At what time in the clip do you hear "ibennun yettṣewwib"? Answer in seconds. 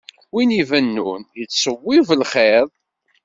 0.61-2.07